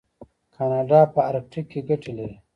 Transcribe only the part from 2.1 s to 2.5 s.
لري.